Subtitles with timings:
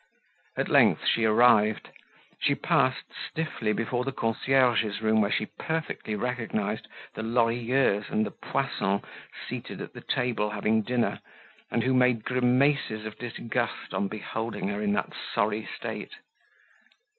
[0.57, 1.89] At length she arrived,
[2.39, 8.31] she passed stiffly before the concierge's room where she perfectly recognized the Lorilleuxs and the
[8.31, 9.03] Poissons
[9.47, 11.19] seated at the table having dinner,
[11.69, 16.15] and who made grimaces of disgust on beholding her in that sorry state.